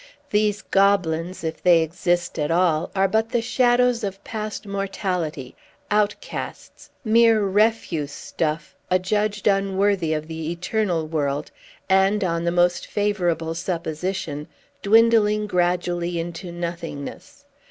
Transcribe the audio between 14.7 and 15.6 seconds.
dwindling